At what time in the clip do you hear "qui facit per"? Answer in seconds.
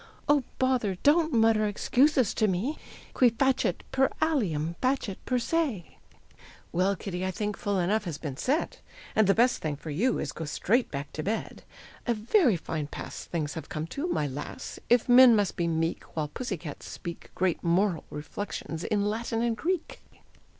3.13-4.09